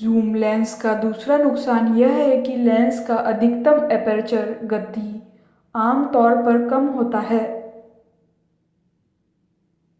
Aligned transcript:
zoom 0.00 0.34
lens 0.34 0.74
का 0.82 0.94
दूसरा 0.94 1.36
नुकसान 1.36 1.96
यह 1.96 2.12
है 2.12 2.42
कि 2.42 2.56
लेंस 2.56 3.06
का 3.06 3.14
अधिकतम 3.14 3.90
एपर्चर 3.92 4.52
गति 4.64 5.22
आम 5.74 6.04
तौर 6.12 6.36
पर 6.36 6.68
कम 6.68 6.86
होता 6.88 7.20
है 7.20 7.40